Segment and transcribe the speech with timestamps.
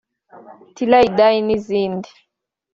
[0.75, 2.09] ‘Till I die’ n’izindi